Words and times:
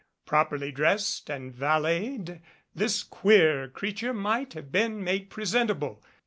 Properly 0.25 0.71
dressed 0.71 1.29
and 1.29 1.53
valeted 1.53 2.41
this 2.73 3.03
queer 3.03 3.67
creature 3.67 4.15
might 4.15 4.53
have 4.53 4.71
been 4.71 5.03
made 5.03 5.29
presentable. 5.29 6.01